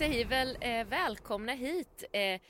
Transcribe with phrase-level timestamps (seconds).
[0.00, 2.40] säger väl eh, välkomna hit eh,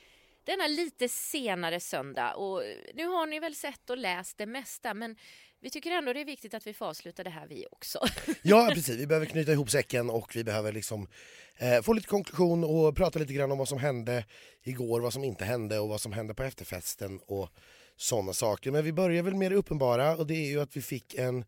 [0.45, 2.35] denna lite senare söndag.
[2.35, 2.63] Och
[2.95, 5.17] nu har ni väl sett och läst det mesta men
[5.61, 7.99] vi tycker ändå det är viktigt att vi får avsluta det här vi också.
[8.43, 11.09] Ja precis, vi behöver knyta ihop säcken och vi behöver liksom
[11.59, 14.25] eh, få lite konklusion och prata lite grann om vad som hände
[14.63, 17.49] igår, vad som inte hände och vad som hände på efterfesten och
[17.97, 18.71] sådana saker.
[18.71, 21.45] Men vi börjar väl med det uppenbara och det är ju att vi fick en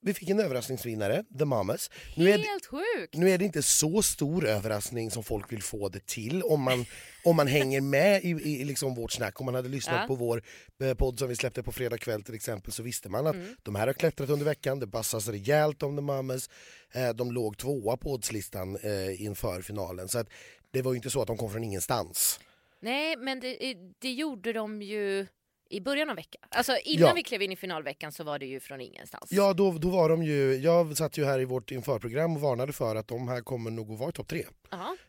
[0.00, 1.90] vi fick en överraskningsvinnare, The Mamas.
[2.16, 3.14] Nu är, Helt sjukt!
[3.14, 6.84] Nu är det inte så stor överraskning som folk vill få det till om man,
[7.24, 9.40] om man hänger med i, i liksom vårt snack.
[9.40, 10.06] Om man hade lyssnat ja.
[10.06, 10.42] på vår
[10.82, 13.56] eh, podd som vi släppte på fredag kväll till exempel så visste man att mm.
[13.62, 16.50] de här har klättrat under veckan, det bassas rejält om The Mamas.
[16.92, 20.28] Eh, de låg tvåa på oddslistan eh, inför finalen så att
[20.70, 22.40] det var ju inte så att de kom från ingenstans.
[22.80, 25.26] Nej, men det, det gjorde de ju
[25.68, 26.42] i början av veckan.
[26.48, 27.14] Alltså innan ja.
[27.14, 29.32] vi klev in i finalveckan så var det ju från ingenstans.
[29.32, 32.72] Ja, då, då var de ju, jag satt ju här i vårt införprogram och varnade
[32.72, 34.44] för att de här kommer nog att vara i topp tre.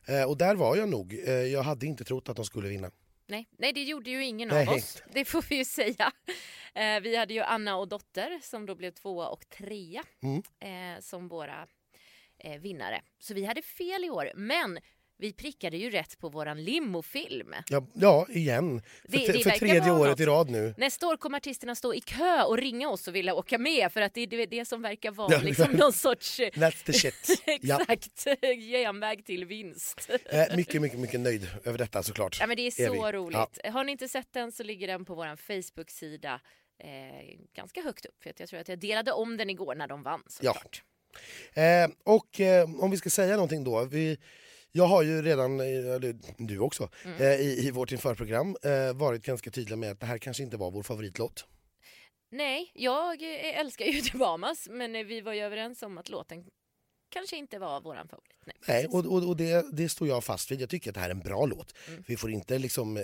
[0.08, 1.14] Eh, och där var jag nog.
[1.28, 2.92] Eh, jag hade inte trott att de skulle vinna.
[3.28, 4.68] Nej, nej det gjorde ju ingen Nej.
[4.68, 5.04] av oss.
[5.14, 6.12] Det får vi ju säga.
[6.76, 10.44] Eh, vi hade ju Anna och Dotter som då blev tvåa och trea mm.
[10.60, 11.68] eh, som våra
[12.38, 13.02] eh, vinnare.
[13.20, 14.32] Så vi hade fel i år.
[14.36, 14.80] Men
[15.22, 17.56] vi prickade ju rätt på våran limofilm.
[17.70, 18.82] Ja, ja igen.
[19.02, 20.20] För, det, det för tredje året något.
[20.20, 20.74] i rad nu.
[20.78, 24.02] Nästa år kommer artisterna stå i kö och ringa oss och vilja åka med för
[24.02, 26.40] att det är det som verkar vara ja, liksom någon sorts...
[26.40, 27.42] That's the shit.
[27.46, 28.28] Exakt,
[28.72, 30.10] genväg till vinst.
[30.26, 32.38] Eh, mycket, mycket, mycket nöjd över detta såklart.
[32.40, 33.12] Ja men det är, så vi.
[33.12, 33.60] roligt.
[33.64, 33.72] Ja.
[33.72, 36.42] Har ni inte sett den så ligger den på vår Facebook-sida
[36.84, 38.24] eh, ganska högt upp.
[38.24, 40.84] För jag tror att jag delade om den igår när de vann såklart.
[41.54, 41.62] Ja.
[41.62, 43.86] Eh, och eh, om vi ska säga någonting då.
[43.86, 44.18] Vi,
[44.72, 47.22] jag har ju redan, eller du också, mm.
[47.22, 50.58] eh, i, i vårt införprogram eh, varit ganska tydlig med att det här kanske inte
[50.58, 51.46] var vår favoritlåt.
[52.32, 56.10] Nej, jag eh, älskar ju The Bahamas men eh, vi var ju överens om att
[56.10, 56.46] låten
[57.10, 58.38] kanske inte var vår favorit.
[58.46, 60.62] Nej, Nej och, och, och det, det, står jag fast vid.
[60.62, 61.74] Jag tycker att det här är en bra låt.
[61.88, 62.04] Mm.
[62.08, 63.04] Vi får inte liksom eh,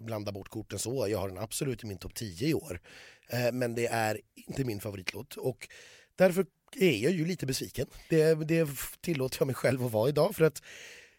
[0.00, 1.08] blanda bort korten så.
[1.08, 2.80] Jag har den absolut i min topp 10 i år.
[3.28, 5.36] Eh, men det är inte min favoritlåt.
[5.36, 5.68] Och
[6.16, 7.86] därför är jag ju lite besviken.
[8.08, 8.68] Det, det
[9.00, 10.36] tillåter jag mig själv att vara idag.
[10.36, 10.62] För att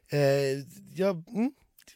[0.10, 0.20] eh,
[0.96, 1.52] jag mm,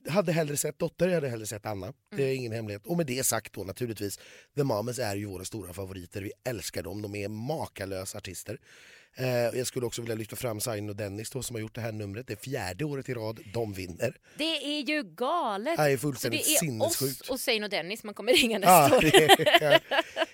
[0.07, 1.85] hade hellre sett Dotter, jag hade hellre sett Anna.
[1.85, 1.95] Mm.
[2.09, 2.85] Det är ingen hemlighet.
[2.85, 4.19] Och med det sagt då naturligtvis,
[4.55, 6.21] The Mamas är ju våra stora favoriter.
[6.21, 8.59] Vi älskar dem, de är makalösa artister.
[9.15, 11.81] Eh, jag skulle också vilja lyfta fram Sain och Dennis då, som har gjort det
[11.81, 12.27] här numret.
[12.27, 14.17] Det är fjärde året i rad de vinner.
[14.37, 15.77] Det är ju galet!
[15.77, 18.71] Det är fullständigt Så det är oss och Sain och Dennis man kommer ringa nästa
[18.71, 19.01] ja, år.
[19.01, 19.79] Det,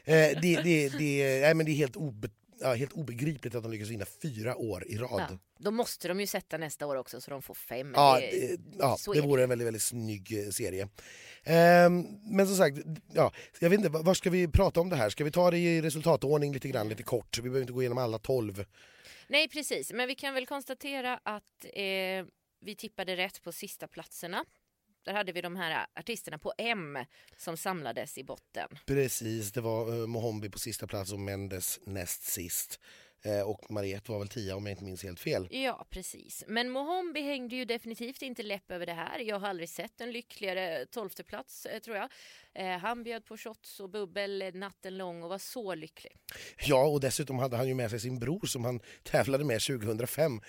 [0.05, 0.13] ja.
[0.13, 2.29] eh, det, det, det, nej, men det är helt obe
[2.59, 5.25] ja, helt obegripligt att de lyckas vinna fyra år i rad.
[5.29, 7.93] Ja, då måste de ju sätta nästa år också så de får fem.
[7.95, 10.89] Ja, det, ja, det vore en väldigt, väldigt snygg eh, serie.
[11.43, 12.77] Ehm, men som sagt,
[13.13, 15.09] ja, jag vet inte, var ska vi prata om det här?
[15.09, 17.37] Ska vi ta det i resultatordning lite grann, lite kort?
[17.37, 18.65] Vi behöver inte gå igenom alla tolv.
[19.27, 22.25] Nej precis, men vi kan väl konstatera att eh,
[22.61, 24.45] vi tippade rätt på sista platserna.
[25.07, 26.97] Där hade vi de här artisterna på M
[27.37, 28.69] som samlades i botten.
[28.85, 32.79] Precis, det var eh, Mohombi på sista plats och Mendes näst sist.
[33.21, 35.47] Eh, och Mariette var väl tia om jag inte minns helt fel.
[35.51, 36.43] Ja precis.
[36.47, 39.19] Men Mohombi hängde ju definitivt inte läpp över det här.
[39.19, 42.09] Jag har aldrig sett en lyckligare tolfte plats eh, tror jag.
[42.53, 46.11] Eh, han bjöd på shots och bubbel natten lång och var så lycklig.
[46.65, 50.41] Ja och dessutom hade han ju med sig sin bror som han tävlade med 2005.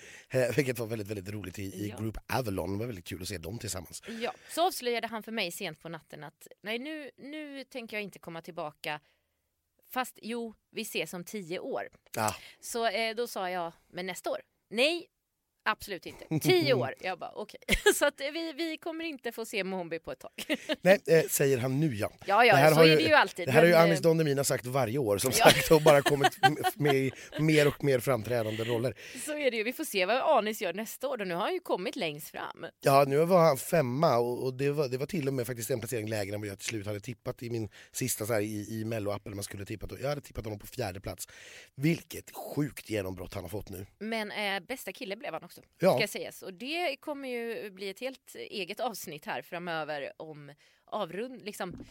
[0.55, 1.97] vilket var väldigt väldigt roligt i, i ja.
[1.97, 2.71] Group Avalon.
[2.73, 4.03] Det var väldigt kul att se dem tillsammans.
[4.21, 8.03] Ja, så avslöjade han för mig sent på natten att nej nu, nu tänker jag
[8.03, 8.99] inte komma tillbaka
[9.89, 11.89] Fast jo, vi ses om tio år.
[12.17, 12.33] Ah.
[12.59, 14.41] Så eh, då sa jag, men nästa år?
[14.69, 15.07] Nej,
[15.63, 16.39] Absolut inte.
[16.39, 16.93] Tio år.
[16.99, 17.59] Jag bara okej.
[17.67, 17.93] Okay.
[17.99, 20.31] Så att vi, vi kommer inte få se Mohombi på ett tag.
[20.81, 22.11] Nej, eh, säger han nu ja.
[22.25, 23.47] Ja, ja, det här så har är det ju alltid.
[23.47, 23.73] Det här men...
[23.73, 25.45] har ju Anis Don Demina sagt varje år som ja.
[25.45, 26.39] sagt och bara kommit
[26.75, 28.93] med i mer och mer framträdande roller.
[29.25, 29.63] Så är det ju.
[29.63, 32.29] Vi får se vad Anis gör nästa år och nu har han ju kommit längst
[32.29, 32.65] fram.
[32.81, 35.71] Ja, nu var han femma och, och det, var, det var till och med faktiskt
[35.71, 38.41] en placering lägre än vad jag till slut hade tippat i min sista så här,
[38.41, 39.91] i, i melloappen man skulle tippat.
[40.01, 41.27] Jag hade tippat honom på fjärde plats.
[41.75, 43.85] Vilket sjukt genombrott han har fått nu.
[43.99, 45.48] Men eh, bästa kille blev han också.
[45.79, 45.97] Ja.
[45.97, 50.53] Ska sägas och det kommer ju bli ett helt eget avsnitt här framöver om
[50.85, 51.85] avrund, liksom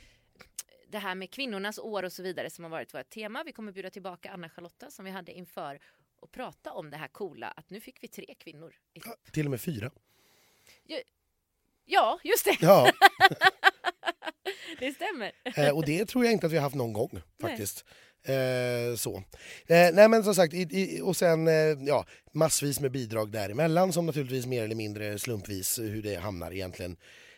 [0.89, 3.43] det här med kvinnornas år och så vidare som har varit vårt tema.
[3.45, 5.81] Vi kommer bjuda tillbaka Anna-Charlotta som vi hade inför
[6.21, 9.01] och prata om det här coola att nu fick vi tre kvinnor i.
[9.05, 9.91] Ja, till och med fyra.
[10.85, 10.99] Ja,
[11.85, 12.57] ja just det.
[12.61, 12.93] Ja.
[14.79, 15.33] det stämmer.
[15.57, 17.85] Eh, och det tror jag inte att vi har haft någon gång faktiskt.
[17.87, 17.95] Nej.
[18.25, 19.17] Eh, så.
[19.67, 23.93] Eh, nej men som sagt, i, i, och sen eh, ja, massvis med bidrag däremellan
[23.93, 26.97] som naturligtvis mer eller mindre slumpvis hur det hamnar egentligen.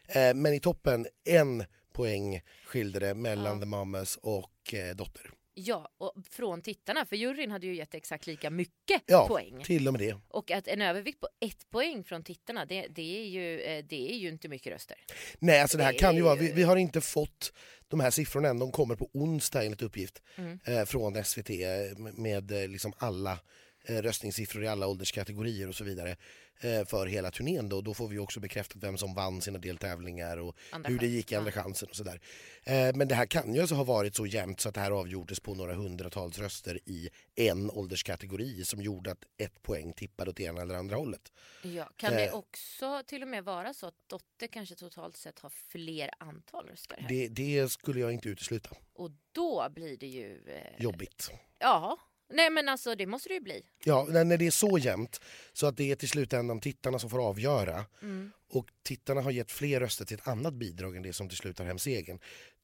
[0.08, 3.60] Eh, men i toppen, en poäng skilde det mellan ja.
[3.60, 5.30] The Mamas och eh, Dotter.
[5.64, 9.62] Ja, och från tittarna, för juryn hade ju gett exakt lika mycket ja, poäng.
[9.64, 10.16] till och med det.
[10.28, 14.12] Och att en övervikt på ett poäng från tittarna, det, det, är, ju, eh, det
[14.12, 14.96] är ju inte mycket röster.
[15.38, 17.52] Nej, alltså det här det kan ju vara, vi, vi, har inte fått
[17.88, 20.58] de här siffrorna än, de kommer på onsdag enligt uppgift mm.
[20.64, 23.38] eh, från SVT eh, med eh, liksom alla
[23.84, 26.16] röstningssiffror i alla ålderskategorier och så vidare.
[26.62, 27.68] Eh, för hela turnén.
[27.68, 27.80] Då.
[27.80, 31.32] då får vi också bekräftat vem som vann sina deltävlingar och andra hur det gick
[31.32, 32.20] i Andra chansen och sådär.
[32.62, 34.90] Eh, men det här kan ju alltså ha varit så jämnt så att det här
[34.90, 40.40] avgjordes på några hundratals röster i en ålderskategori som gjorde att ett poäng tippade åt
[40.40, 41.32] ena eller andra hållet.
[41.62, 42.34] Ja, kan det eh.
[42.34, 46.96] också till och med vara så att Dotter kanske totalt sett har fler antal röster?
[47.00, 47.08] Här?
[47.08, 48.70] Det, det skulle jag inte utesluta.
[48.92, 50.48] Och då blir det ju...
[50.48, 50.82] Eh...
[50.82, 51.30] Jobbigt.
[51.58, 51.98] Ja,
[52.30, 53.62] Nej men alltså det måste det ju bli.
[53.84, 55.20] Ja, när det är så jämnt
[55.52, 58.32] så att det är till slutändan tittarna som får avgöra mm.
[58.50, 61.58] och tittarna har gett fler röster till ett annat bidrag än det som till slut
[61.58, 62.18] har hem segern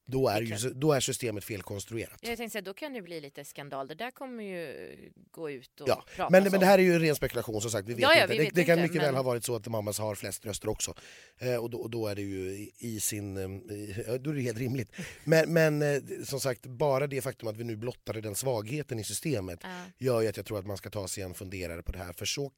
[0.07, 2.19] då är, ju, då är systemet felkonstruerat.
[2.21, 3.87] Jag tänkte säga, då kan det bli lite skandal.
[3.87, 4.95] Det där kommer ju
[5.31, 6.03] gå ut och ja.
[6.15, 7.87] prata men, men det här är ju ren spekulation som sagt.
[7.87, 8.33] Vi vet ja, ja, inte.
[8.33, 9.05] Vi det, vet det kan inte, mycket men...
[9.05, 10.93] väl ha varit så att Mamas har flest röster också.
[11.37, 13.37] Eh, och, då, och, då, är det ju i sin...
[13.37, 14.91] Eh, då är det helt rimligt.
[15.23, 19.03] Men, men eh, som sagt, bara det faktum att vi nu blottade den svagheten i
[19.03, 19.69] systemet ja.
[19.97, 22.13] gör ju att jag tror att man ska ta sig en funderare på det här.
[22.13, 22.51] För så,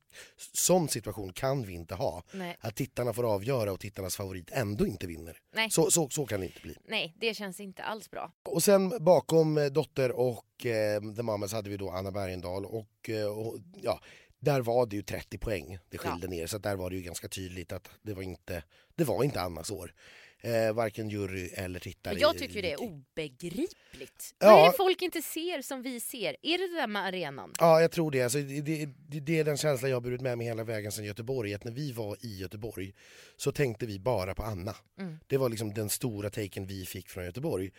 [0.54, 2.24] sån situation kan vi inte ha.
[2.32, 2.58] Nej.
[2.60, 5.38] Att tittarna får avgöra och tittarnas favorit ändå inte vinner.
[5.56, 5.70] Nej.
[5.72, 6.76] Så, så, så kan det inte bli.
[6.88, 8.32] Nej, det känns inte alls bra.
[8.44, 13.10] Och sen bakom eh, Dotter och eh, The Mamas hade vi då Anna Bergendahl och,
[13.10, 14.00] eh, och, ja,
[14.40, 16.30] där var det ju 30 poäng det skilde ja.
[16.30, 18.64] ner så där var det ju ganska tydligt att det var inte,
[18.96, 19.94] det var inte Annas år.
[20.42, 22.20] Eh, varken jury eller tittare.
[22.20, 24.36] Jag tycker det är obegripligt.
[24.40, 24.52] Ja.
[24.52, 26.36] Vad är det folk inte ser som vi ser?
[26.42, 27.54] Är det det där med arenan?
[27.60, 28.22] Ja, jag tror det.
[28.22, 31.06] Alltså, det, det, det är den känsla jag har burit med mig hela vägen sedan
[31.06, 31.54] Göteborg.
[31.54, 32.94] Att när vi var i Göteborg
[33.38, 34.76] så tänkte vi bara på Anna.
[35.00, 35.20] Mm.
[35.28, 37.72] Det var liksom den stora taken vi fick från Göteborg.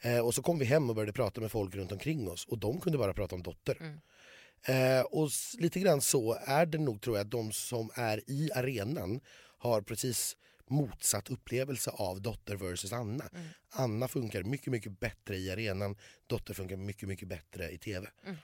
[0.00, 2.58] Eh, och så kom vi hem och började prata med folk runt omkring oss och
[2.58, 3.76] de kunde bara prata om Dotter.
[3.80, 3.98] Mm.
[4.64, 9.20] Eh, och lite grann så är det nog tror jag, de som är i arenan
[9.58, 10.36] har precis
[10.70, 13.28] motsatt upplevelse av Dotter versus Anna.
[13.32, 13.46] Mm.
[13.70, 18.10] Anna funkar mycket, mycket bättre i arenan, Dotter funkar mycket, mycket bättre i tv.
[18.24, 18.36] Mm.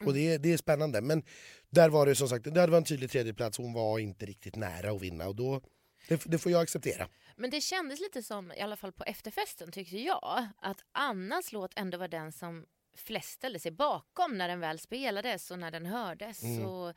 [0.00, 0.08] Mm.
[0.08, 1.00] Och det, det är spännande.
[1.00, 1.22] Men
[1.70, 4.90] där var det som sagt, där var en tydlig tredjeplats, hon var inte riktigt nära
[4.90, 5.60] att vinna och då,
[6.08, 7.08] det, det får jag acceptera.
[7.36, 11.72] Men det kändes lite som, i alla fall på efterfesten tyckte jag, att Annas låt
[11.76, 12.66] ändå var den som
[12.96, 16.42] flest ställde sig bakom när den väl spelades och när den hördes.
[16.42, 16.64] Mm.
[16.64, 16.94] Så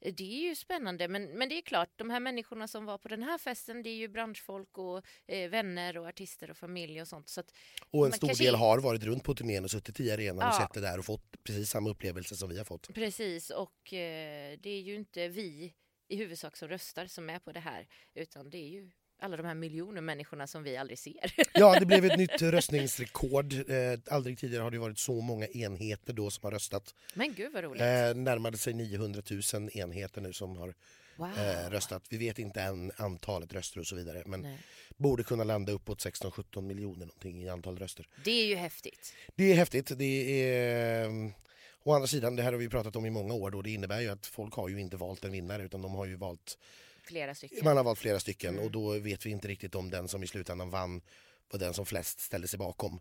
[0.00, 3.08] det är ju spännande, men, men det är klart, de här människorna som var på
[3.08, 7.08] den här festen, det är ju branschfolk och eh, vänner och artister och familj och
[7.08, 7.28] sånt.
[7.28, 7.42] Så
[7.90, 8.44] och en stor kanske...
[8.44, 10.48] del har varit runt på turnén och suttit i arenan ja.
[10.48, 12.94] och sett det där och fått precis samma upplevelse som vi har fått.
[12.94, 15.74] Precis, och eh, det är ju inte vi
[16.08, 19.46] i huvudsak som röstar som är på det här, utan det är ju alla de
[19.46, 21.34] här miljoner människorna som vi aldrig ser.
[21.54, 23.52] Ja, det blev ett nytt röstningsrekord.
[23.52, 26.94] Eh, aldrig tidigare har det varit så många enheter då som har röstat.
[27.14, 27.82] Men gud vad roligt.
[27.82, 29.22] Eh, närmade sig 900
[29.54, 30.74] 000 enheter nu som har
[31.16, 31.38] wow.
[31.38, 32.02] eh, röstat.
[32.10, 34.22] Vi vet inte än antalet röster och så vidare.
[34.26, 34.58] Men Nej.
[34.96, 38.08] borde kunna landa uppåt 16-17 miljoner någonting i antal röster.
[38.24, 39.14] Det är ju häftigt.
[39.34, 39.98] Det är häftigt.
[39.98, 41.32] Det är...
[41.82, 44.00] Å andra sidan, det här har vi pratat om i många år, då, det innebär
[44.00, 46.58] ju att folk har ju inte valt en vinnare utan de har ju valt
[47.06, 47.64] flera stycken.
[47.64, 48.64] Man har valt flera stycken mm.
[48.64, 51.00] och då vet vi inte riktigt om den som i slutändan vann
[51.50, 53.00] var den som flest ställde sig bakom.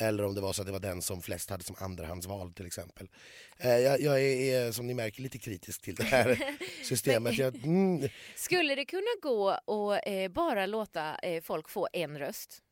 [0.00, 2.66] Eller om det var så att det var den som flest hade som andrahandsval till
[2.66, 3.08] exempel.
[3.56, 7.38] Eh, jag, jag är, är, som ni märker lite kritisk till det här systemet.
[7.38, 8.08] Jag, mm.
[8.36, 12.62] Skulle det kunna gå att eh, bara låta eh, folk få en röst?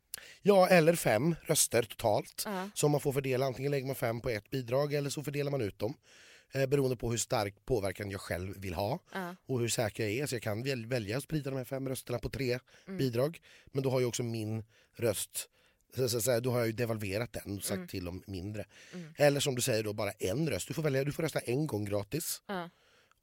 [0.42, 2.44] Ja, eller fem röster totalt.
[2.46, 2.70] Uh -huh.
[2.74, 3.46] Som man får fördela.
[3.46, 5.94] Antingen lägger man fem på ett bidrag eller så fördelar man ut dem
[6.56, 9.30] eh, beroende på hur stark påverkan jag själv vill ha uh.
[9.46, 10.26] och hur säker jag är.
[10.26, 12.98] Så jag kan väl välja att sprida de här fem rösterna på tre mm.
[12.98, 13.40] bidrag.
[13.66, 14.64] Men då har ju också min
[14.96, 15.48] röst
[15.96, 17.88] så, så, så, då har jag ju devalverat den och sagt mm.
[17.88, 18.64] till om mindre.
[18.92, 19.14] Mm.
[19.16, 20.68] Eller som du säger då bara en röst.
[20.68, 22.66] Du får, välja, du får rösta en gång gratis uh.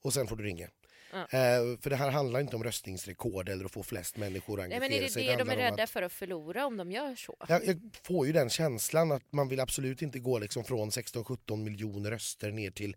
[0.01, 0.67] och sen får du ringa.
[1.13, 1.21] Ja.
[1.21, 4.79] Eh, för det här handlar inte om röstningsrekord eller att få flest människor att engagera
[4.79, 5.25] Nej, men är det sig.
[5.25, 5.89] det, det de är rädda att...
[5.89, 7.35] för att förlora om de gör så?
[7.47, 11.57] Jag, jag, får ju den känslan att man vill absolut inte gå liksom från 16-17
[11.57, 12.95] miljoner röster ner till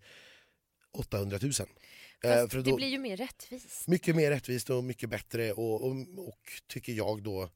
[0.92, 1.52] 800 000.
[2.24, 3.88] Eh, för det blir ju mer rättvist.
[3.88, 7.50] Mycket mer rättvist och mycket bättre och, och, och tycker jag då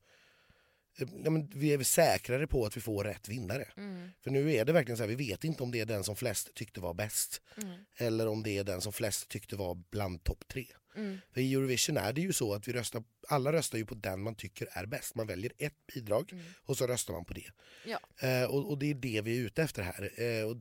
[1.25, 3.69] Ja, men vi är säkrare på att vi får rätt vinnare.
[3.77, 4.11] Mm.
[4.21, 6.17] För nu är det verkligen så här, vi vet inte om det är den som
[6.17, 7.43] flest tyckte var bäst.
[7.63, 7.79] Mm.
[7.97, 10.67] Eller om det är den som flest tyckte var bland topp tre.
[10.97, 11.19] Mm.
[11.33, 14.23] För i Eurovision är det ju så att vi röstar, alla röstar ju på den
[14.23, 15.15] man tycker är bäst.
[15.15, 16.45] Man väljer ett bidrag mm.
[16.65, 17.51] och så röstar man på det.
[17.85, 18.29] Ja.
[18.29, 20.23] Eh, och, och, det är det vi är ute efter här.
[20.23, 20.57] Eh, och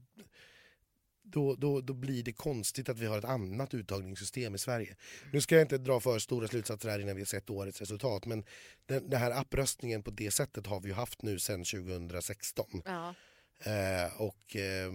[1.31, 4.95] då, då, då blir det konstigt att vi har ett annat uttagningssystem i Sverige.
[5.33, 8.25] Nu ska jag inte dra för stora slutsatser här innan vi har sett årets resultat
[8.25, 8.43] men
[8.85, 12.81] den, den här appröstningen på det sättet har vi ju haft nu sedan 2016.
[12.85, 13.15] Ja.
[13.59, 14.91] Eh, och eh,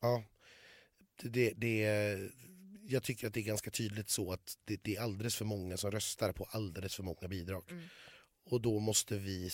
[0.00, 0.24] ja,
[1.22, 1.78] det, det,
[2.82, 5.76] jag tycker att det är ganska tydligt så att det, det, är alldeles för många
[5.76, 7.64] som röstar på alldeles för många bidrag.
[7.70, 7.84] Mm.
[8.44, 9.50] Och då måste vi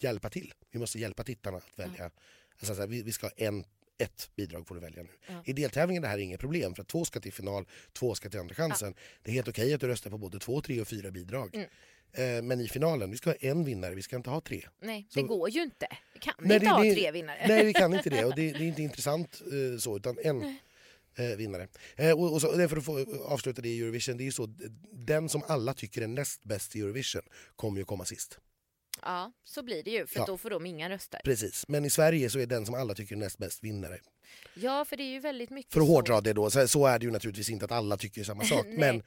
[0.00, 0.54] hjälpa till.
[0.70, 2.04] Vi måste hjälpa tittarna att välja.
[2.04, 2.12] Mm.
[2.58, 3.64] Alltså, vi, vi ska ha en
[4.02, 5.08] ett bidrag får du välja nu.
[5.26, 5.42] Ja.
[5.46, 8.30] I deltävlingen är det här inget problem för att två ska till final, två ska
[8.30, 8.94] till andra chansen.
[8.96, 9.02] Ja.
[9.22, 11.54] Det är helt okej att du röstar på både två, tre och fyra bidrag.
[11.54, 11.68] Mm.
[12.12, 14.62] Eh, men i finalen, vi ska ha en vinnare, vi ska inte ha tre.
[14.80, 15.86] Nej, så, det går ju inte.
[16.14, 17.44] Vi kan nej, inte det, ha det, tre vinnare.
[17.48, 20.56] Nej, vi kan inte det och det, det är inte intressant eh, så, utan en
[21.16, 21.68] eh, vinnare.
[21.96, 24.46] Eh, och, och så, för att få avsluta det i Eurovision, det är ju så,
[24.92, 27.22] den som alla tycker är näst bäst i Eurovision
[27.56, 28.38] kommer ju komma sist.
[29.02, 30.24] Ja, så blir det ju, för ja.
[30.26, 31.20] då får de inga röster.
[31.24, 33.98] Precis, men i Sverige så är den som alla tycker är näst bäst vinnare.
[34.54, 35.92] Ja, för det är ju väldigt mycket För att så.
[35.92, 38.66] hårdra det då, så, så är det ju naturligtvis inte att alla tycker samma sak.
[38.68, 39.02] men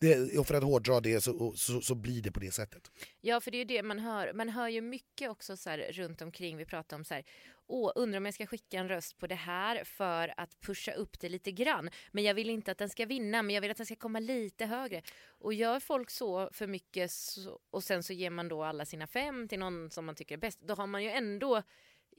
[0.00, 2.90] det, och för att hårdra det så, så, så, blir det på det sättet.
[3.20, 4.32] Ja, för det är ju det man hör.
[4.32, 6.56] Man hör ju mycket också så här, runt omkring.
[6.56, 7.24] Vi pratar om så här,
[7.66, 11.20] åh, undrar om jag ska skicka en röst på det här för att pusha upp
[11.20, 11.90] det lite grann.
[12.12, 14.18] Men jag vill inte att den ska vinna, men jag vill att den ska komma
[14.18, 15.02] lite högre.
[15.26, 19.06] Och gör folk så för mycket så, och sen så ger man då alla sina
[19.06, 21.62] fem till någon som man tycker är bäst, då har man ju ändå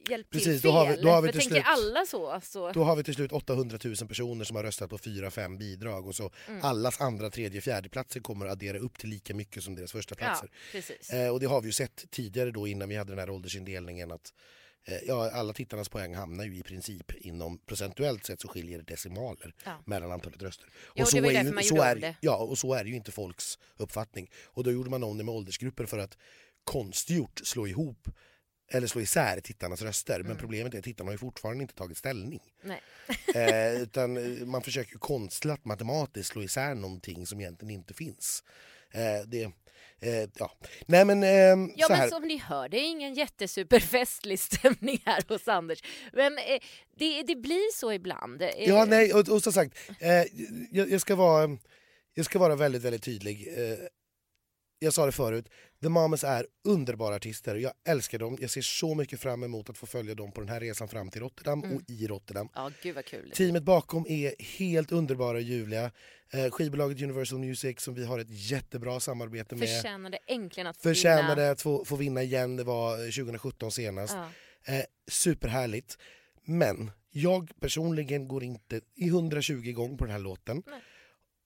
[0.10, 0.72] hjälpt Precis, till fel.
[0.72, 3.13] Då har vi, då har vi till slut, alla så, så, Då har vi till
[3.15, 6.62] slut 800 000 personer som har röstat på fyra, fem bidrag och så mm.
[6.63, 10.15] allas andra, tredje, fjärde platser kommer att addera upp till lika mycket som deras första
[10.15, 10.50] platser.
[11.10, 13.29] Ja, eh, och det har vi ju sett tidigare då innan vi hade den här
[13.29, 14.34] åldersindelningen att
[14.88, 18.84] eh, Ja, alla tittarnas poäng hamnar ju i princip inom procentuellt sett så skiljer det
[18.84, 19.84] decimaler ja.
[19.86, 20.67] mellan antalet röster.
[20.96, 23.60] Jo, och så, är ju, så, är, ja, och så är det ju inte folks
[23.77, 24.31] uppfattning.
[24.46, 26.17] Och då gjorde man om det med åldersgrupper för att
[26.63, 28.08] konstgjort slå ihop
[28.72, 30.16] eller slå isär tittarnas röster.
[30.16, 30.28] Mm.
[30.28, 32.42] Men problemet är att tittarna har ju fortfarande inte tagit ställning.
[33.36, 38.44] eh, utan eh, man försöker konstlat matematiskt slå isär någonting som egentligen inte finns.
[38.92, 39.44] Eh, det,
[40.00, 40.51] eh, ja.
[40.86, 45.48] Nej, men, eh, ja, men som ni hör, det är ingen jättesuperfestlig stämning här hos
[45.48, 45.84] Anders.
[46.13, 46.60] Men eh,
[46.98, 48.44] det, det blir så ibland.
[48.58, 49.78] Ja, nej, och, och som sagt,
[50.72, 51.58] jag, jag, ska vara,
[52.13, 53.48] jag ska vara väldigt, väldigt tydlig
[54.84, 55.50] jag sa det förut,
[55.82, 57.56] The Mamas är underbara artister.
[57.56, 58.38] Jag älskar dem.
[58.42, 61.10] Jag ser så mycket fram emot att få följa dem på den här resan fram
[61.10, 61.76] till Rotterdam mm.
[61.76, 62.50] och i Rotterdam.
[62.56, 63.32] Ja, gud vad kul.
[63.32, 65.92] Teamet bakom är helt underbara och ljuvliga.
[66.34, 69.70] Eh, skivbolaget Universal Music som vi har ett jättebra samarbete med.
[69.70, 71.52] Förtjänade äntligen att få Förtjänade vinna.
[71.52, 72.56] att få, få vinna igen.
[72.56, 74.16] Det var 2017 senast.
[74.66, 74.74] Ja.
[74.74, 75.98] Eh, superhärligt.
[76.44, 80.64] Men jag personligen går inte i 120 gånger på den här låten.
[80.68, 80.82] Nej.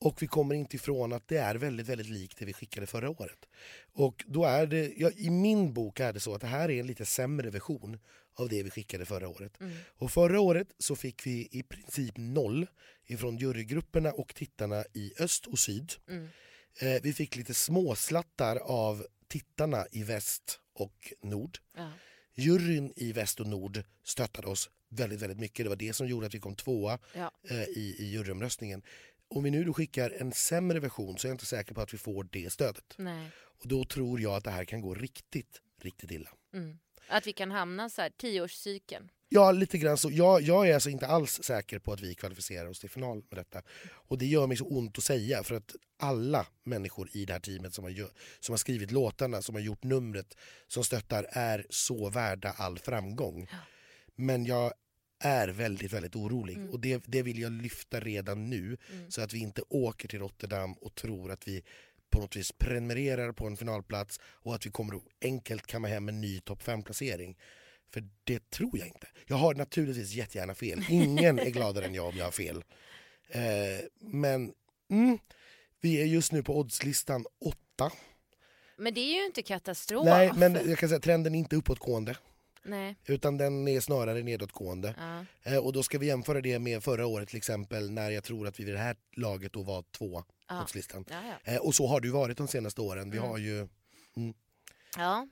[0.06, 3.10] Och vi kommer inte ifrån att det är väldigt, väldigt likt det vi skickade förra
[3.10, 3.46] året.
[3.94, 6.80] Och då är det, ja, i min bok är det så att det här är
[6.80, 8.00] en lite sämre version
[8.34, 9.62] av det vi skickade förra året.
[9.62, 9.78] Mm.
[9.88, 12.68] Och förra året så fick vi i princip noll
[13.06, 15.94] ifrån jurygrupperna och tittarna i öst och syd.
[16.10, 16.28] Mm.
[16.80, 21.58] Eh, vi fick lite småslattar av tittarna i väst och nord.
[21.78, 21.92] Ja.
[22.36, 25.66] Juryn i väst och nord stöttade oss väldigt, väldigt mycket.
[25.66, 27.32] Det var det som gjorde att vi kom tvåa ja.
[27.50, 28.82] eh, i, i juryomröstningen
[29.28, 31.94] om vi nu då skickar en sämre version så är jag inte säker på att
[31.94, 32.94] vi får det stödet.
[32.98, 33.32] Nej.
[33.38, 36.30] Och då tror jag att det här kan gå riktigt, riktigt illa.
[36.54, 36.80] Mm.
[37.08, 39.10] Att vi kan hamna så här, tioårscykeln.
[39.30, 40.12] Ja, lite grann så.
[40.12, 43.40] Jag, jag är alltså inte alls säker på att vi kvalificerar oss till final med
[43.40, 43.62] detta.
[43.92, 47.40] Och det gör mig så ont att säga för att alla människor i det här
[47.40, 52.10] teamet som har, som har skrivit låtarna, som har gjort numret, som stöttar är så
[52.10, 53.48] värda all framgång.
[53.52, 53.58] Ja.
[54.16, 54.74] Men jag
[55.20, 56.58] är väldigt, väldigt orolig.
[56.58, 56.70] Mm.
[56.70, 59.12] Och det, det vill jag lyfta redan nu mm.
[59.12, 61.64] så att vi inte åker till Rotterdam och tror att vi
[62.10, 66.10] på något vis prenumererar på en finalplats och att vi kommer att enkelt kamma hem
[66.10, 67.38] en ny topp 5-placering.
[67.94, 69.08] För det tror jag inte.
[69.28, 70.86] Jag har naturligtvis jättegärna fel.
[70.90, 72.64] Ingen är gladare än jag om jag har fel.
[73.30, 73.42] Eh,
[74.00, 74.54] men
[74.90, 75.18] mm,
[75.82, 77.92] vi är just nu på oddslistan 8.
[78.78, 80.06] Men det är ju inte katastrof.
[80.06, 82.18] Nej, men jag kan säga trenden är inte uppåtgående.
[82.66, 82.96] Nej.
[83.06, 84.96] Utan den är snarare nedåtgående.
[84.98, 85.52] Ja.
[85.52, 88.48] Eh, och då ska vi jämföra det med förra året till exempel när jag tror
[88.48, 90.68] att vi vid det här laget då var två ja.
[90.72, 91.06] på listan.
[91.10, 91.54] Ja, ja.
[91.54, 93.12] Eh, och så har det ju varit de senaste åren.
[93.12, 93.30] Vi mm.
[93.30, 93.58] har ju...
[94.18, 94.34] Mm.
[94.98, 95.28] Ja.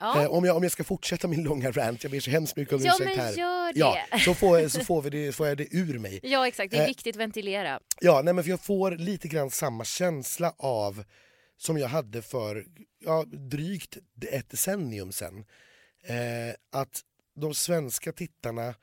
[0.00, 0.22] Ja.
[0.22, 2.74] Eh, om, jag, om jag ska fortsätta min långa rant, jag ber så hemskt mycket
[2.74, 3.32] om ja, ursäkt här.
[3.32, 3.78] Gör det.
[3.80, 6.20] Ja, så får, så får, vi det, får jag det ur mig.
[6.22, 7.80] Ja exakt, det är eh, viktigt att ventilera.
[8.00, 11.04] Ja, nej, men för jag får lite grann samma känsla av
[11.56, 12.66] som jag hade för
[13.04, 13.96] ja, drygt
[14.30, 15.44] ett decennium sen
[16.02, 17.00] eh, att
[17.34, 18.74] de svenska tittarna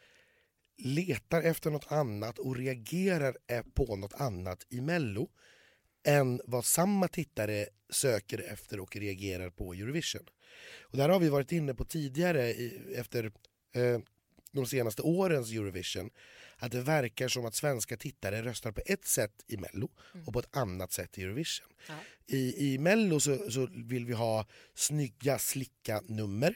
[0.77, 3.36] letar efter något annat och reagerar
[3.74, 5.29] på något annat i Mello
[6.03, 10.25] än vad samma tittare söker efter och reagerar på Eurovision.
[10.81, 13.31] Och där har vi varit inne på tidigare i, efter
[13.75, 14.00] eh,
[14.51, 16.09] de senaste årens Eurovision
[16.57, 19.89] att det verkar som att svenska tittare röstar på ett sätt i Mello
[20.25, 21.67] och på ett annat sätt i Eurovision.
[21.88, 21.93] Ja.
[22.27, 26.55] I, I Mello så, så vill vi ha snygga, slicka nummer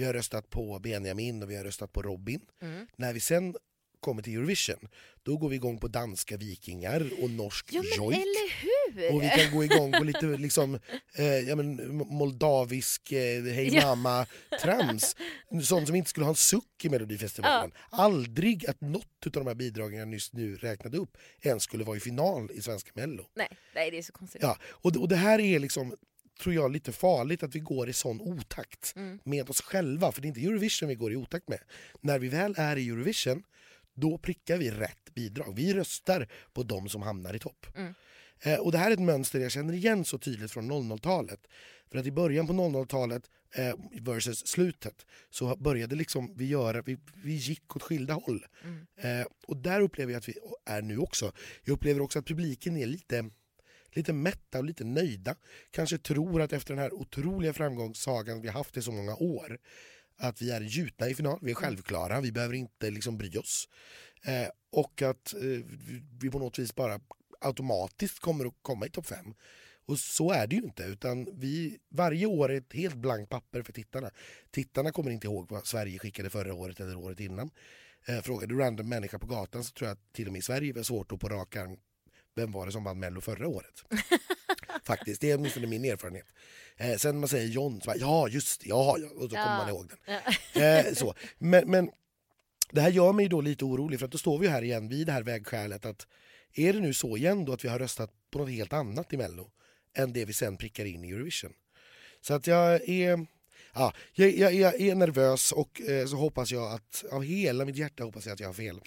[0.00, 2.40] vi har röstat på Benjamin och vi har röstat på Robin.
[2.62, 2.86] Mm.
[2.96, 3.54] När vi sen
[4.00, 4.88] kommer till Eurovision,
[5.22, 8.16] då går vi igång på danska vikingar och norsk ja, men jojk.
[8.16, 9.14] Eller hur?
[9.14, 10.78] Och vi kan gå igång på lite liksom,
[11.14, 14.26] eh, ja, men, moldavisk eh, hej mamma
[14.62, 15.16] trams.
[15.62, 17.70] Sånt som inte skulle ha en suck i Melodifestivalen.
[17.74, 17.96] Ja.
[17.96, 21.96] Aldrig att något av de här bidragen jag nyss nu räknade upp ens skulle vara
[21.96, 23.26] i final i svenska Mello.
[23.34, 24.42] Nej, nej det är så konstigt.
[24.42, 25.94] Ja, och, och det här är liksom
[26.40, 29.18] tror jag lite farligt att vi går i sån otakt mm.
[29.24, 30.12] med oss själva.
[30.12, 31.58] För det är inte Eurovision vi går i otakt med.
[32.00, 33.42] När vi väl är i Eurovision
[33.94, 35.56] då prickar vi rätt bidrag.
[35.56, 37.66] Vi röstar på de som hamnar i topp.
[37.76, 37.94] Mm.
[38.42, 41.40] Eh, och Det här är ett mönster jag känner igen så tydligt från 00-talet.
[41.90, 43.22] För att i början på 00-talet
[43.54, 48.46] eh, versus slutet så började liksom vi göra, vi, vi gick åt skilda håll.
[48.64, 48.86] Mm.
[49.20, 50.34] Eh, och där upplever jag att vi
[50.66, 51.32] är nu också.
[51.64, 53.30] Jag upplever också att publiken är lite
[53.92, 55.34] lite mätta och lite nöjda.
[55.70, 59.58] Kanske tror att efter den här otroliga framgångssagan vi haft i så många år
[60.16, 63.68] att vi är gjutna i final, vi är självklara, vi behöver inte liksom bry oss.
[64.24, 65.64] Eh, och att eh,
[66.20, 67.00] vi på något vis bara
[67.40, 69.34] automatiskt kommer att komma i topp fem.
[69.86, 73.62] Och så är det ju inte, utan vi, varje år är ett helt blankt papper
[73.62, 74.10] för tittarna.
[74.50, 77.50] Tittarna kommer inte ihåg vad Sverige skickade förra året eller året innan.
[78.06, 80.42] Eh, frågar du random människa på gatan så tror jag att till och med i
[80.42, 81.76] Sverige är svårt att på rak arm
[82.40, 83.84] vem var det som vann Mello förra året?
[84.84, 86.26] Faktiskt, det är åtminstone min erfarenhet.
[86.76, 89.68] Eh, sen man säger John, så bara, ja just det, ja, och så kommer man
[89.68, 90.20] ihåg den.
[90.52, 90.62] Ja.
[90.62, 91.14] Eh, så.
[91.38, 91.90] Men, men
[92.70, 95.06] det här gör mig då lite orolig för att då står vi här igen vid
[95.06, 96.06] det här vägskälet att
[96.54, 99.16] är det nu så igen då att vi har röstat på något helt annat i
[99.16, 99.50] Mello
[99.94, 101.52] än det vi sen prickar in i Eurovision?
[102.20, 103.26] Så att jag är,
[103.74, 107.76] ja, jag, jag, jag är nervös och eh, så hoppas jag att av hela mitt
[107.76, 108.80] hjärta hoppas jag att jag har fel.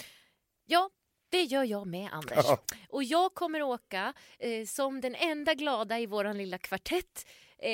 [0.66, 0.90] Ja,
[1.34, 2.46] det gör jag med, Anders.
[2.48, 2.60] Ja.
[2.90, 7.26] Och jag kommer åka eh, som den enda glada i vår lilla kvartett
[7.60, 7.70] eh,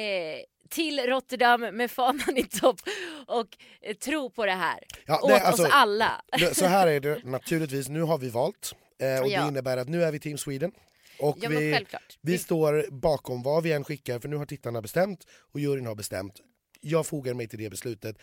[0.70, 2.82] till Rotterdam med fanan i topp
[3.28, 4.84] och eh, tro på det här.
[5.06, 6.22] Ja, Åt alltså, oss alla.
[6.54, 9.42] så här är det naturligtvis, nu har vi valt eh, och ja.
[9.42, 10.72] det innebär att nu är vi Team Sweden.
[11.20, 11.86] Och ja, vi,
[12.22, 15.96] vi står bakom vad vi än skickar för nu har tittarna bestämt och juryn har
[15.96, 16.34] bestämt.
[16.82, 18.18] Jag fogar mig till det beslutet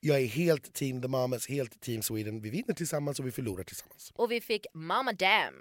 [0.00, 2.40] jag är helt team The Mamas, helt team Sweden.
[2.40, 4.12] Vi vinner tillsammans och vi förlorar tillsammans.
[4.14, 5.54] Och vi fick Mama Dam.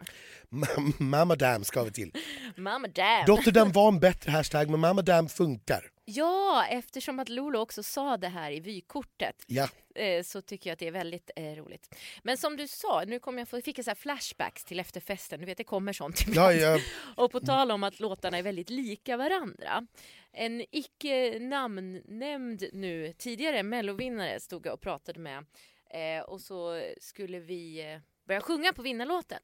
[0.97, 2.12] Mamma Dam ska vi till.
[2.58, 3.25] Mamma Dam.
[3.28, 5.91] Rotterdam var en bättre hashtag men Mamma Dam funkar.
[6.06, 9.69] Ja, eftersom att Lolo också sa det här i vykortet ja.
[9.99, 11.95] Eh, så tycker jag att det är väldigt eh, roligt.
[12.23, 15.39] Men som du sa, nu kommer jag få, fick jag så flashbacks till efterfesten.
[15.39, 16.55] Du vet, det kommer sånt ibland.
[16.55, 16.79] Ja, ja.
[17.23, 19.88] Och på tal om att låtarna är väldigt lika varandra.
[20.31, 25.45] En icke namnnämnd nu, tidigare mellovinnare stod jag och pratade med
[25.89, 29.39] eh, och så skulle vi eh, börja sjunga på vinnarlåten.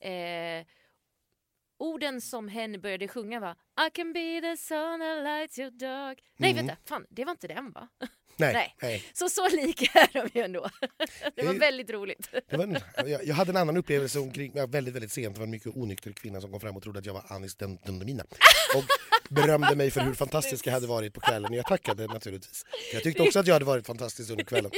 [0.00, 0.66] Eh,
[1.78, 5.70] orden som hen började sjunga var I can be the sun that lights your.
[6.36, 6.56] Nej mm.
[6.56, 7.88] vänta, fan det var inte den va?
[8.36, 8.74] Nej, nej.
[8.82, 9.04] nej.
[9.12, 10.70] Så så lika är de ju ändå.
[11.36, 12.28] Det var väldigt roligt.
[12.50, 12.78] Var en,
[13.10, 16.12] jag, jag, hade en annan upplevelse omkring, väldigt väldigt sent, det var en mycket onykter
[16.12, 18.24] kvinna som kom fram och trodde att jag var Anis Dundemina.
[18.76, 18.84] Och
[19.28, 21.52] berömde mig för hur fantastisk jag hade varit på kvällen.
[21.52, 22.64] Jag tackade naturligtvis.
[22.92, 24.70] Jag tyckte också att jag hade varit fantastisk under kvällen.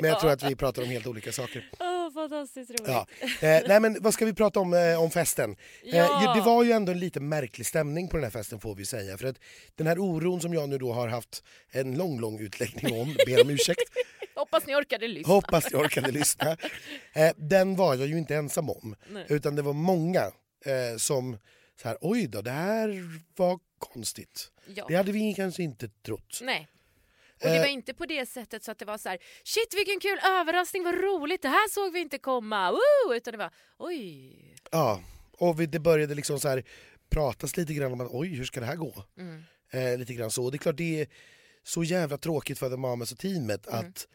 [0.00, 1.70] Men jag tror att vi pratar om helt olika saker.
[2.14, 2.88] Fantastiskt roligt.
[2.88, 3.06] Ja.
[3.22, 5.56] Eh, nej men vad ska vi prata om, eh, om festen?
[5.82, 6.34] Eh, ja.
[6.34, 9.18] det var ju ändå en lite märklig stämning på den här festen får vi säga.
[9.18, 9.36] För att
[9.74, 13.42] den här oron som jag nu då har haft en lång, lång utläggning om, ber
[13.42, 13.92] om ursäkt.
[14.34, 15.34] Hoppas ni orkade lyssna.
[15.34, 16.56] Hoppas ni orkade lyssna.
[17.12, 18.96] Eh, den var jag ju inte ensam om.
[19.10, 19.26] Nej.
[19.28, 20.20] Utan det var många
[20.64, 21.38] eh, som
[21.82, 24.50] så här, oj då, det här var konstigt.
[24.66, 24.84] Ja.
[24.88, 26.40] Det hade vi kanske inte trott.
[26.42, 26.68] Nej.
[27.44, 27.72] Och det var eh.
[27.72, 30.94] inte på det sättet så att det var så här, shit vilken kul överraskning, vad
[30.94, 33.14] roligt, det här såg vi inte komma, Woo!
[33.14, 34.56] utan det var oj.
[34.70, 35.00] Ja,
[35.32, 36.64] och vi, det började liksom så här
[37.10, 39.04] pratas lite grann om att oj, hur ska det här gå?
[39.18, 39.42] Mm.
[39.70, 40.50] Eh, lite grann så.
[40.50, 41.08] Det är klart det är
[41.62, 43.80] så jävla tråkigt för The Mamas och teamet mm.
[43.80, 44.08] att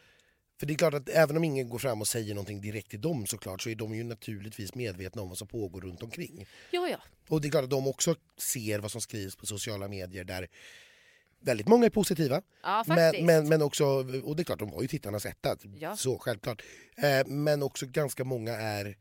[0.60, 3.00] för det är klart att även om ingen går fram och säger någonting direkt till
[3.00, 6.46] dem såklart så är de ju naturligtvis medvetna om vad som pågår runt omkring.
[6.70, 6.98] Ja, ja.
[7.28, 10.48] Och det är klart att de också ser vad som skrivs på sociala medier där
[11.40, 12.42] väldigt många är positiva.
[12.62, 13.84] Ja, men, men, men också,
[14.24, 15.96] och det är klart de var ju tittarnas etta, ja.
[15.96, 16.62] så självklart.
[16.96, 18.96] Eh, men också ganska många är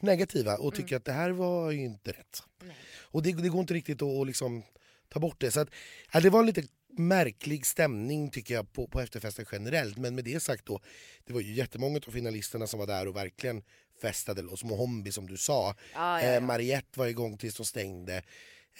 [0.00, 0.96] negativa och tycker mm.
[0.96, 2.42] att det här var ju inte rätt.
[2.62, 2.76] Nej.
[3.00, 4.62] Och det, det, går inte riktigt att, liksom
[5.08, 5.50] ta bort det.
[5.50, 5.68] Så att,
[6.12, 6.62] ja, det var en lite
[6.98, 9.98] märklig stämning tycker jag på, på efterfesten generellt.
[9.98, 10.80] Men med det sagt då,
[11.24, 13.62] det var ju jättemånga av finalisterna som var där och verkligen
[14.02, 14.64] festade loss.
[14.64, 15.74] Mohombi som du sa.
[15.94, 16.32] Ah, ja, ja.
[16.32, 18.22] Eh, Mariette var igång tills de stängde.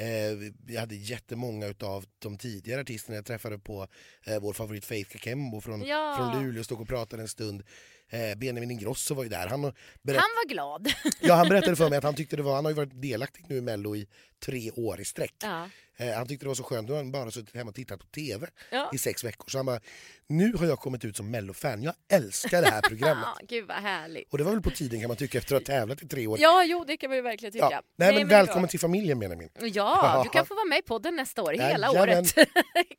[0.00, 3.86] Eh, vi hade jättemånga av de tidigare artisterna jag träffade på
[4.24, 6.14] eh, vår favorit Faith Kakembo från, ja.
[6.18, 7.62] från Luleå, stod och pratade en stund.
[8.10, 9.46] Eh, Benjamin Ingrosso var ju där.
[9.46, 10.20] Han, berätt...
[10.20, 10.92] han var glad.
[11.20, 13.44] ja, han berättade för mig att han tyckte det var, han har ju varit delaktig
[13.48, 14.08] nu i Mello i
[14.44, 15.34] tre år i sträck.
[15.42, 15.68] Ja.
[15.96, 18.00] Eh, han tyckte det var så skönt, nu har han bara suttit hemma och tittat
[18.00, 18.90] på TV ja.
[18.94, 19.50] i sex veckor.
[19.50, 19.80] Så han bara,
[20.26, 23.24] nu har jag kommit ut som Mello-fan, jag älskar det här programmet.
[23.40, 24.32] ja, Gud vad härligt.
[24.32, 26.26] Och det var väl på tiden kan man tycka efter att ha tävlat i tre
[26.26, 26.38] år.
[26.40, 27.68] Ja, jo det kan man ju verkligen tycka.
[27.70, 27.82] Ja.
[27.96, 29.50] Nej, men, men välkommen till familjen Benjamin.
[29.60, 32.34] Ja, du kan få vara med i podden nästa år, hela ja, året.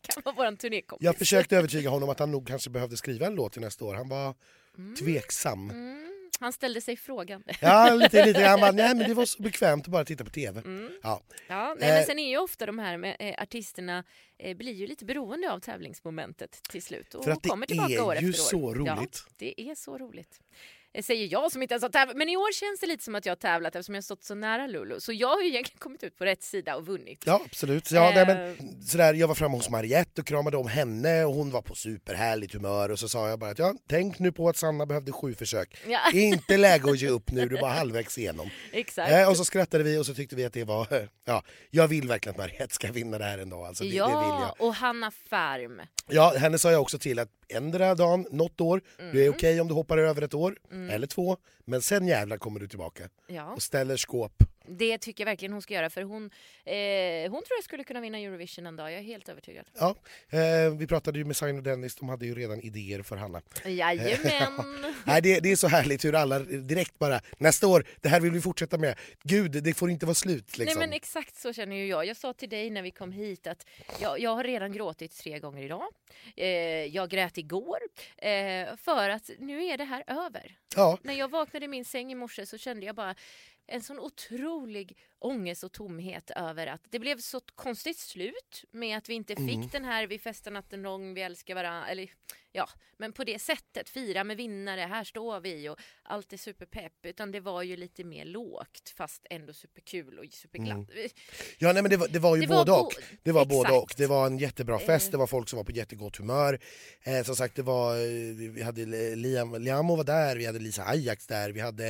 [0.01, 1.05] kan vara våran turnékompis.
[1.05, 3.93] Jag försökte övertyga honom att han nog kanske behövde skriva en låt till nästa år.
[3.93, 4.35] Han var
[4.79, 4.95] mm.
[4.95, 5.69] tveksam.
[5.69, 6.09] Mm.
[6.39, 7.55] Han ställde sig frågande.
[7.61, 8.43] Ja, lite, lite.
[8.43, 10.61] Han bara, nej men det var så bekvämt att bara titta på TV.
[10.65, 10.91] Mm.
[11.03, 11.21] Ja.
[11.47, 12.05] Ja, nej, men eh.
[12.05, 14.03] sen är ju ofta de här med, eh, artisterna
[14.37, 17.15] eh, blir ju lite beroende av tävlingsmomentet till slut.
[17.15, 18.45] Och För att det kommer tillbaka är år ju efter år.
[18.45, 19.23] så roligt.
[19.27, 20.41] Ja, det är så roligt.
[20.93, 22.17] Eh, säger jag som inte ens har tävlat.
[22.17, 24.35] Men i år känns det lite som att jag har tävlat eftersom jag stått så
[24.35, 24.99] nära Lulu.
[24.99, 27.23] Så jag har ju egentligen kommit ut på rätt sida och vunnit.
[27.25, 27.91] Ja absolut.
[27.91, 28.55] Ja, nej, men, eh.
[28.85, 32.53] sådär, jag var framme hos Mariette och kramade om henne och hon var på superhärligt
[32.53, 35.33] humör och så sa jag bara att ja, tänk nu på att Sanna behövde sju
[35.33, 35.77] försök.
[35.87, 35.99] Ja.
[36.13, 38.49] Inte läge att ge upp nu, du var halvvägs igenom.
[38.71, 39.11] Exakt.
[39.11, 40.87] Eh, och så skrattade vi och så tyckte vi att det var,
[41.25, 43.65] ja, jag vill verkligen att Mariette ska vinna det här en dag.
[43.65, 44.67] Alltså, det, ja, det vill jag.
[44.67, 45.81] och Hanna Färm.
[46.07, 49.15] Ja, henne sa jag också till att ändra dagen, något år, mm.
[49.15, 50.88] det är okej okay om du hoppar över ett år, mm.
[50.89, 51.37] Eller två.
[51.65, 53.53] Men sen jävlar kommer du tillbaka ja.
[53.53, 54.43] och ställer skåp.
[54.77, 56.29] Det tycker jag verkligen hon ska göra för hon,
[56.65, 59.65] eh, hon tror jag skulle kunna vinna Eurovision en dag, jag är helt övertygad.
[59.79, 59.95] Ja,
[60.29, 63.41] eh, vi pratade ju med Sign och Dennis, de hade ju redan idéer för Hanna.
[63.65, 64.93] Jajamän!
[65.05, 68.31] Nej, det, det är så härligt hur alla direkt bara, nästa år, det här vill
[68.31, 68.95] vi fortsätta med.
[69.23, 70.57] Gud, det får inte vara slut.
[70.57, 70.79] Liksom.
[70.79, 72.05] Nej men exakt så känner ju jag.
[72.05, 73.65] Jag sa till dig när vi kom hit att
[74.01, 75.87] jag, jag har redan gråtit tre gånger idag.
[76.35, 76.47] Eh,
[76.85, 77.77] jag grät igår.
[78.17, 80.57] Eh, för att nu är det här över.
[80.75, 80.97] Ja.
[81.01, 83.15] När jag vaknade i min säng i morse så kände jag bara
[83.69, 89.09] en sån otrolig ångest och tomhet över att det blev så konstigt slut med att
[89.09, 89.69] vi inte fick mm.
[89.71, 91.87] den här vi festar natten lång, vi älskar varandra.
[91.87, 92.09] Eller,
[92.51, 96.93] ja, men på det sättet, fira med vinnare, här står vi och allt är superpepp.
[97.03, 100.91] Utan det var ju lite mer lågt fast ändå superkul och superglatt.
[100.91, 101.09] Mm.
[101.57, 102.93] Ja nej men det var, det var ju det både var och.
[103.23, 103.93] Det var både och.
[103.97, 105.11] Det var en jättebra fest, eh.
[105.11, 106.59] det var folk som var på jättegott humör.
[107.03, 110.83] Eh, som sagt det var, eh, vi hade Liam, Liamo var där, vi hade Lisa
[110.83, 111.87] Ajax där, vi hade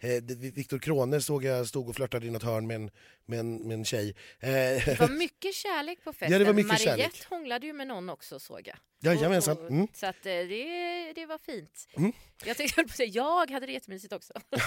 [0.00, 0.22] eh,
[0.54, 2.90] Viktor Krone såg jag stod och flörtade i något hörn med en,
[3.26, 4.14] med en, med en tjej.
[4.40, 6.32] Eh, det var mycket kärlek på festen.
[6.32, 7.24] Ja, det var mycket Mariette kärlek.
[7.28, 8.76] hånglade ju med någon också såg jag.
[9.02, 9.66] Jajamensan.
[9.66, 9.88] Mm.
[9.92, 11.88] Så att, eh, det, det var fint.
[11.96, 12.12] Mm.
[12.44, 14.32] Jag tänkte på säga, jag hade det jättemysigt också.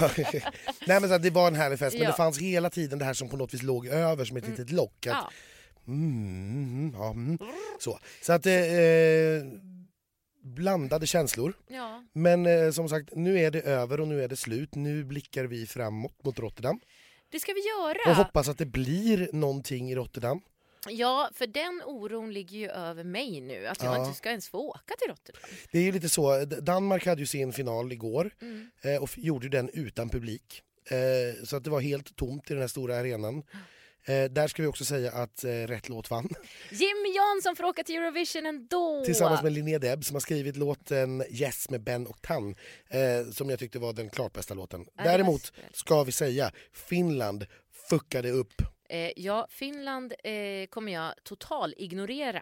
[0.87, 3.13] Nej men så det var en härlig fest, men det fanns hela tiden det här
[3.13, 4.57] som på något vis låg över som ett mm.
[4.57, 5.07] litet lock.
[5.07, 5.31] Att, ja.
[5.87, 7.37] Mm, ja, mm.
[7.79, 7.99] Så.
[8.21, 8.53] så att eh,
[10.43, 11.53] blandade känslor.
[11.67, 12.03] Ja.
[12.13, 14.75] Men eh, som sagt, nu är det över och nu är det slut.
[14.75, 16.79] Nu blickar vi framåt mot Rotterdam.
[17.33, 18.11] Det ska vi göra.
[18.11, 20.41] Och hoppas att det blir någonting i Rotterdam.
[20.89, 23.67] Ja, för den oron ligger ju över mig nu.
[23.67, 24.05] Att jag ja.
[24.05, 25.41] inte ska ens få åka till Rotterdam.
[25.71, 26.45] Det är ju lite så.
[26.45, 28.69] Danmark hade ju sin final igår mm.
[28.81, 30.61] Eh, och gjorde den utan publik.
[30.85, 33.43] Eh, så att det var helt tomt i den här stora arenan.
[34.05, 36.29] Eh, där ska vi också säga att eh, rätt låt vann.
[36.71, 39.03] Jimmy Jansson får åka till Eurovision ändå!
[39.05, 42.55] Tillsammans med Linnea Deb som har skrivit låten Yes med Ben och Tan
[42.89, 44.85] eh, som jag tyckte var den klart bästa låten.
[44.95, 47.45] Ja, Däremot ska vi säga Finland
[47.89, 48.61] fuckade upp.
[48.89, 52.41] Eh, ja, Finland eh, kommer jag total ignorera.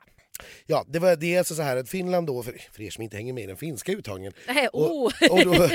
[0.65, 3.04] Ja, det, var, det är alltså så här att Finland då, för, för er som
[3.04, 4.84] inte hänger med i den finska uttagningen, Nej, oh.
[4.84, 5.69] och, och, då,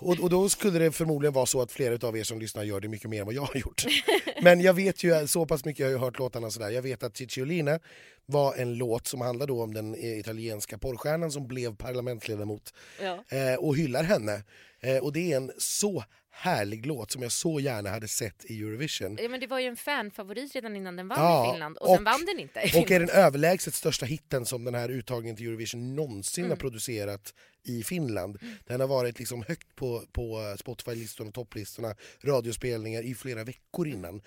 [0.00, 2.80] och, och, då skulle det förmodligen vara så att flera av er som lyssnar gör
[2.80, 3.84] det mycket mer än vad jag har gjort.
[4.42, 7.02] Men jag vet ju så pass mycket, jag har ju hört låtarna sådär, jag vet
[7.02, 7.78] att Cicciolina
[8.26, 13.24] var en låt som handlar då om den italienska porrstjärnan som blev parlamentsledamot ja.
[13.36, 14.42] eh, och hyllar henne.
[14.82, 18.62] Eh, och det är en så härlig låt som jag så gärna hade sett i
[18.62, 19.18] Eurovision.
[19.22, 21.90] Ja, men det var ju en fanfavorit redan innan den vann ja, i Finland och,
[21.90, 22.60] och sen vann den inte.
[22.60, 26.50] Och är den överlägset största hitten som den här uttagningen till Eurovision någonsin mm.
[26.50, 28.38] har producerat i Finland.
[28.42, 28.54] Mm.
[28.66, 34.22] Den har varit liksom högt på, på Spotify-listorna, topplistorna, radiospelningar i flera veckor innan.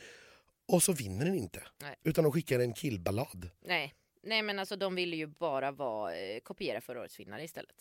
[0.67, 1.63] Och så vinner den inte.
[1.81, 1.95] Nej.
[2.03, 3.49] Utan de skickar en killballad.
[3.65, 3.93] Nej.
[4.25, 7.75] Nej men alltså de ville ju bara vara, eh, kopiera förra årets vinnare istället.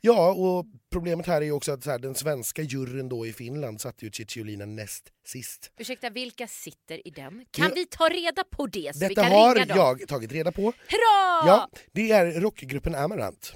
[0.00, 3.80] Ja och problemet här är ju också att här, den svenska juryn då i Finland
[3.80, 5.72] satte ju Cicciolina näst sist.
[5.78, 7.46] Ursäkta, vilka sitter i den?
[7.50, 8.94] Kan det, vi ta reda på det?
[8.94, 9.78] Så detta vi kan har ringa dem?
[9.78, 10.62] jag tagit reda på.
[10.62, 11.46] Hurra!
[11.46, 13.54] Ja, det är rockgruppen Amarant.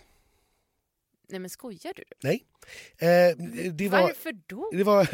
[1.29, 2.05] Nej men skojar du?
[2.23, 2.45] Nej.
[2.99, 3.37] Eh,
[3.73, 4.71] det var, Varför då?
[4.73, 5.09] Det var,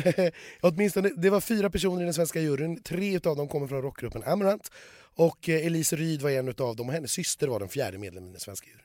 [0.60, 4.22] åtminstone, det var fyra personer i den svenska juryn, tre av dem kommer från rockgruppen
[4.22, 4.70] Amarant
[5.16, 8.28] och eh, Elise Ryd var en av dem och hennes syster var den fjärde medlemmen
[8.30, 8.80] i den svenska juryn.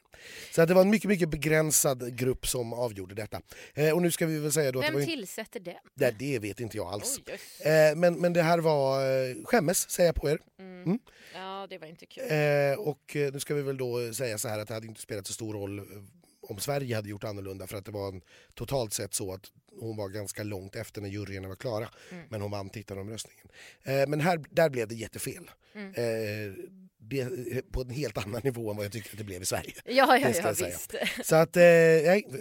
[0.52, 3.42] Så det var en mycket, mycket begränsad grupp som avgjorde detta.
[3.74, 5.76] Eh, och nu ska vi väl säga då Vem det var tillsätter den?
[5.96, 7.20] Det, det vet inte jag alls.
[7.20, 10.40] Oh, eh, men, men det här var eh, skämmes, säger jag på er.
[10.60, 10.84] Mm.
[10.84, 11.00] Mm.
[11.34, 12.24] Ja, det var inte kul.
[12.24, 15.02] Eh, och eh, nu ska vi väl då säga så här att det hade inte
[15.02, 15.82] spelat så stor roll
[16.50, 18.22] om Sverige hade gjort annorlunda för att det var en,
[18.54, 21.90] totalt sett så att hon var ganska långt efter när juryerna var klara.
[22.12, 22.26] Mm.
[22.30, 23.48] Men hon vann tittaromröstningen.
[23.84, 25.52] Eh, men här, där blev det jättefel.
[25.74, 25.94] Mm.
[25.94, 26.54] Eh,
[27.72, 29.74] på en helt annan nivå än vad jag tycker att det blev i Sverige.
[29.86, 30.96] Ja, ja, ja visst.
[31.24, 31.64] Så att, eh,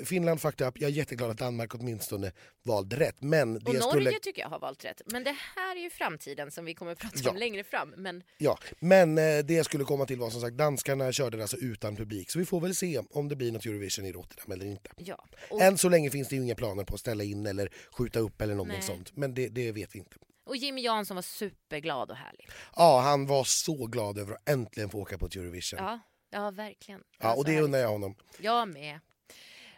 [0.05, 0.81] Finland fucked up.
[0.81, 2.33] Jag är jätteglad att Danmark åtminstone
[2.65, 3.17] valde rätt.
[3.23, 4.11] Men det och Norge skulle...
[4.11, 5.03] tycker jag har valt rätt.
[5.07, 7.31] Men det här är ju framtiden som vi kommer att prata ja.
[7.31, 7.95] om längre fram.
[7.97, 8.23] Men...
[8.39, 11.97] Ja, men eh, det jag skulle komma till var som sagt danskarna körde alltså utan
[11.97, 12.31] publik.
[12.31, 14.91] Så vi får väl se om det blir något Eurovision i Rotterdam eller inte.
[14.97, 15.25] Ja.
[15.51, 15.63] Och...
[15.63, 18.43] Än så länge finns det ju inga planer på att ställa in eller skjuta upp
[18.43, 18.87] eller någonting Nej.
[18.87, 19.17] sånt.
[19.17, 20.17] Men det, det vet vi inte.
[20.49, 22.49] Och Jimmy Jansson var superglad och härlig.
[22.77, 25.79] Ja, han var så glad över att äntligen få åka på Eurovision.
[25.83, 27.05] Ja, ja verkligen.
[27.19, 28.17] Ja, och det undrar jag honom.
[28.39, 29.01] Jag med.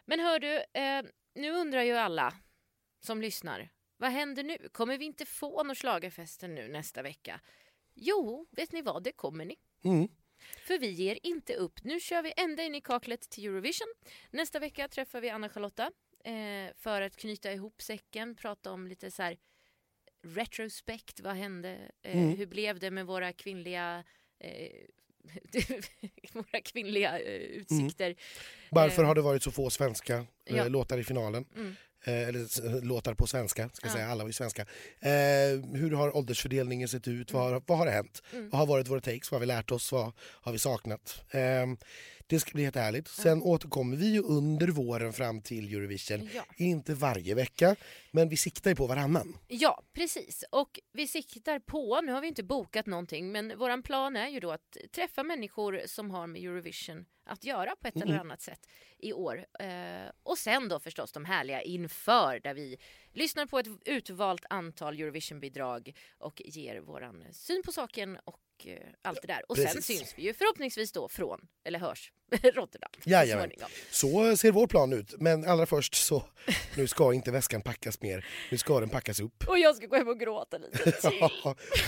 [0.04, 1.02] Men hör du, eh,
[1.34, 2.34] nu undrar ju alla
[3.00, 3.68] som lyssnar.
[3.96, 4.68] Vad händer nu?
[4.72, 7.40] Kommer vi inte få någon schlagerfesten nu nästa vecka?
[7.94, 9.02] Jo, vet ni vad?
[9.02, 9.56] Det kommer ni.
[9.84, 10.08] Mm.
[10.66, 11.84] För vi ger inte upp.
[11.84, 13.94] Nu kör vi ända in i kaklet till Eurovision.
[14.30, 15.90] Nästa vecka träffar vi Anna-Charlotta
[16.24, 19.36] eh, för att knyta ihop säcken, prata om lite så här
[20.22, 21.78] retrospekt, vad hände?
[22.02, 22.36] Eh, mm.
[22.36, 24.04] Hur blev det med våra kvinnliga
[24.38, 24.70] eh,
[26.32, 28.06] våra kvinnliga eh, utsikter.
[28.06, 28.16] Mm.
[28.70, 30.68] Varför eh, har det varit så få svenska eh, ja.
[30.68, 31.44] låtar i finalen?
[31.56, 31.76] Mm.
[32.04, 33.92] Eh, eller låtar på svenska, ska ja.
[33.92, 34.06] säga.
[34.06, 34.66] alla var ju svenska.
[35.72, 37.30] hur har åldersfördelningen sett ut?
[37.30, 37.42] Mm.
[37.42, 38.22] Vad, har, vad har hänt?
[38.32, 38.50] Mm.
[38.50, 39.30] Vad har varit våra takes?
[39.30, 39.92] Vad har vi lärt oss?
[39.92, 41.24] Vad har vi saknat?
[42.30, 43.08] Det ska bli jättehärligt.
[43.08, 43.44] Sen mm.
[43.44, 46.28] återkommer vi ju under våren fram till Eurovision.
[46.34, 46.42] Ja.
[46.56, 47.76] Inte varje vecka,
[48.10, 49.38] men vi siktar ju på varannan.
[49.48, 50.44] Ja, precis.
[50.50, 54.40] Och vi siktar på, nu har vi inte bokat någonting, men våran plan är ju
[54.40, 58.08] då att träffa människor som har med Eurovision att göra på ett mm.
[58.08, 58.66] eller annat sätt
[58.98, 59.46] i år.
[59.60, 62.76] Eh, och sen då förstås de härliga inför där vi
[63.12, 69.22] lyssnar på ett utvalt antal Eurovision-bidrag och ger våran syn på saken och eh, allt
[69.22, 69.42] det där.
[69.48, 69.72] Och Precis.
[69.72, 72.12] sen syns vi ju förhoppningsvis då från, eller hörs,
[72.54, 72.90] Rotterdam.
[73.04, 73.50] Jajamän.
[73.90, 75.14] Så ser vår plan ut.
[75.18, 76.22] Men allra först så,
[76.76, 78.26] nu ska inte väskan packas mer.
[78.50, 79.48] Nu ska den packas upp.
[79.48, 81.08] Och jag ska gå hem och gråta lite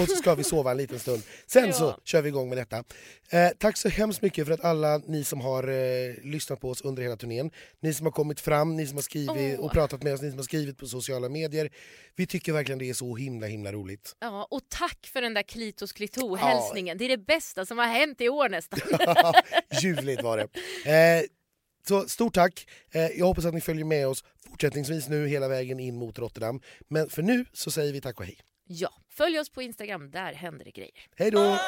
[0.01, 1.23] och så ska vi sova en liten stund.
[1.47, 1.73] Sen ja.
[1.73, 2.85] så kör vi igång med detta.
[3.31, 6.81] Eh, tack så hemskt mycket för att alla ni som har eh, lyssnat på oss
[6.81, 9.65] under hela turnén, ni som har kommit fram, ni som har skrivit oh.
[9.65, 11.71] och pratat med oss, ni som har skrivit på sociala medier.
[12.17, 14.17] Vi tycker verkligen det är så himla himla roligt.
[14.21, 16.37] Ja, och tack för den där Klitos Klito
[16.75, 16.95] Ja.
[16.95, 18.81] Det är det bästa som har hänt i år nästan.
[19.83, 20.49] Ljuvligt var det.
[20.91, 21.25] Eh,
[21.89, 22.67] så stort tack.
[22.93, 26.61] Eh, jag hoppas att ni följer med oss fortsättningsvis nu hela vägen in mot Rotterdam.
[26.89, 28.39] Men för nu så säger vi tack och hej.
[28.67, 30.11] Ja, följ oss på Instagram.
[30.11, 30.93] Där händer det grejer.
[31.17, 31.41] Hej då!
[31.41, 31.59] Oh,